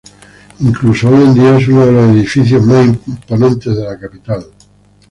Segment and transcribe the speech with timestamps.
[0.61, 4.43] Incluso hoy en día es uno de los edificios más imponentes de la capital.